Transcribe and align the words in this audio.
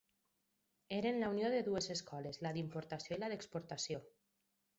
Eren 0.95 1.19
la 1.23 1.29
unió 1.33 1.51
de 1.55 1.59
dues 1.67 1.89
escoles: 1.97 2.41
la 2.47 2.55
d'importació 2.57 3.19
i 3.19 3.21
la 3.27 3.31
d'exportació 3.37 4.03